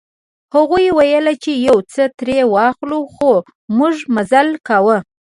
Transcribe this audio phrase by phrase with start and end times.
[0.55, 3.31] هغوی ویل چې یو څه ترې واخلو خو
[3.77, 4.97] موږ مزل کاوه.